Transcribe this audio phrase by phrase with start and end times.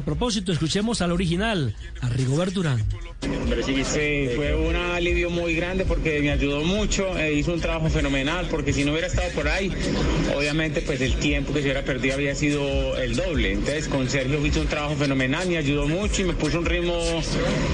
[0.00, 2.82] A propósito, escuchemos al original, a Rigobert Durán.
[3.64, 8.48] Sí, fue un alivio muy grande porque me ayudó mucho, e hizo un trabajo fenomenal,
[8.50, 9.72] porque si no hubiera estado por ahí,
[10.36, 13.52] obviamente pues el tiempo que se hubiera perdido había sido el doble.
[13.52, 16.98] Entonces con Sergio hizo un trabajo fenomenal, me ayudó mucho y me puso un ritmo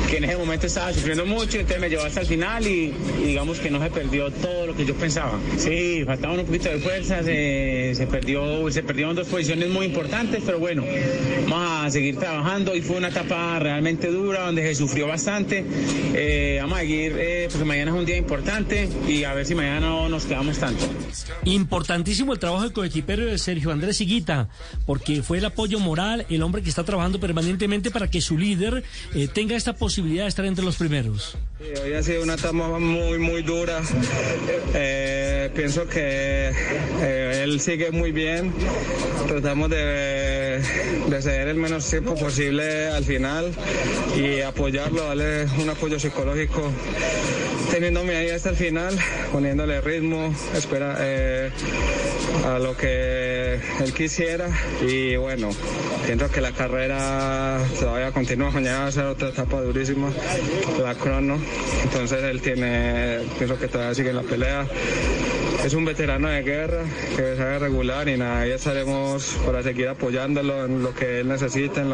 [0.08, 2.92] que en ese momento estaba sufriendo mucho, entonces me llevó hasta el final y,
[3.22, 5.40] y digamos que no se perdió todo lo que yo pensaba.
[5.56, 10.42] Sí, faltaba un poquito de fuerza, se, se perdió, se perdieron dos posiciones muy importantes,
[10.44, 10.84] pero bueno,
[11.48, 15.64] vamos a seguir trabajando y fue una etapa realmente dura donde se sufrió bastante.
[16.14, 19.54] Eh, vamos a seguir eh, porque mañana es un día importante y a ver si
[19.54, 20.84] mañana no nos quedamos tanto.
[21.44, 24.48] Importantísimo el trabajo de coequipero de Sergio Andrés Higuita,
[24.86, 28.84] porque fue el apoyo moral, el hombre que está trabajando permanentemente para que su líder
[29.14, 31.36] eh, tenga esta posibilidad de estar entre los primeros.
[31.58, 33.82] Sí, hoy ha sido una etapa muy, muy dura.
[34.74, 36.50] Eh, pienso que
[37.00, 38.52] eh, él sigue muy bien.
[39.26, 40.60] Tratamos de,
[41.08, 43.52] de ceder el menos tiempo posible al final
[44.16, 46.70] y apoyarlo, darle un apoyo psicológico,
[47.70, 48.98] teniéndome ahí hasta el final,
[49.32, 51.50] poniéndole ritmo, espera eh,
[52.46, 54.48] a lo que él quisiera.
[54.86, 55.50] Y bueno,
[56.06, 58.50] pienso que la carrera todavía continúa.
[58.50, 60.10] Mañana va a ser otra etapa durísima,
[60.82, 61.38] la crono.
[61.84, 64.66] Entonces él tiene, pienso que todavía sigue en la pelea.
[65.64, 66.84] Es un veterano de guerra
[67.16, 71.84] que sabe regular y nada, ya estaremos para seguir apoyándolo en lo que él necesita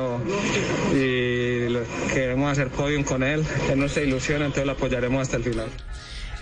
[0.94, 1.66] y
[2.14, 3.44] queremos hacer podium con él.
[3.68, 5.68] Es nuestra ilusión, entonces lo apoyaremos hasta el final.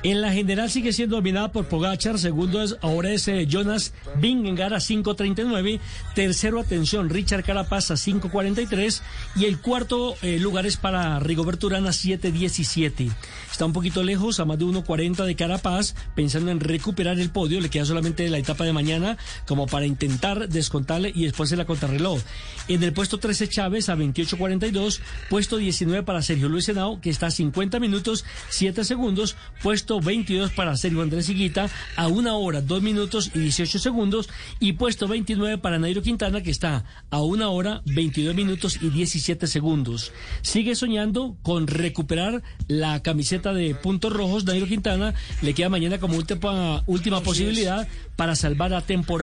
[0.05, 4.74] En la general sigue siendo dominada por Pogachar, segundo es, ahora es eh, Jonas Vingegaard
[4.74, 5.80] a 5.39,
[6.14, 9.01] tercero atención Richard Carapaz a 5.43
[9.36, 13.11] y el cuarto eh, lugar es para Rigoberto Urán a 7.17.
[13.51, 17.62] Está un poquito lejos, a más de 1.40 de Carapaz, pensando en recuperar el podio,
[17.62, 21.64] le queda solamente la etapa de mañana como para intentar descontarle y después en la
[21.64, 22.20] contrarreloj.
[22.68, 25.00] En el puesto 13 Chávez a 28.42,
[25.30, 30.52] puesto 19 para Sergio Luis Henao, que está a 50 minutos 7 segundos, puesto 22
[30.52, 34.28] para Sergio Andrés Higuita a 1 hora 2 minutos y 18 segundos
[34.60, 39.46] y puesto 29 para Nairo Quintana, que está a 1 hora 22 minutos y 17
[39.46, 40.12] segundos.
[40.42, 44.44] Sigue soñando con recuperar la camiseta de puntos rojos.
[44.44, 49.22] Nairo Quintana le queda mañana como última, última posibilidad para salvar la temporada.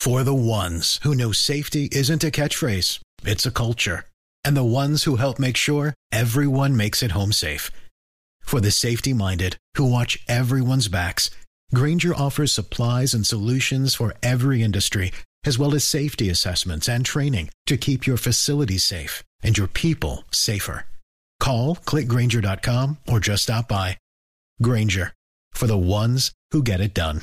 [0.00, 4.04] For the ones who know safety isn't a catchphrase, it's a culture.
[4.44, 7.72] And the ones who help make sure everyone makes it home safe.
[8.46, 11.30] For the safety minded who watch everyone's backs,
[11.74, 15.12] Granger offers supplies and solutions for every industry,
[15.44, 20.24] as well as safety assessments and training to keep your facilities safe and your people
[20.30, 20.86] safer.
[21.40, 23.98] Call clickgranger.com or just stop by.
[24.62, 25.12] Granger
[25.52, 27.22] for the ones who get it done.